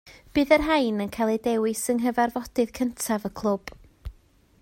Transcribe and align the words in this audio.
Bydd 0.35 0.53
y 0.55 0.57
rhain 0.61 1.03
yn 1.05 1.11
cael 1.17 1.33
eu 1.33 1.37
dewis 1.49 1.83
yng 1.93 1.99
nghyfarfodydd 2.05 2.73
cyntaf 2.79 3.31
y 3.33 3.33
clwb 3.43 3.75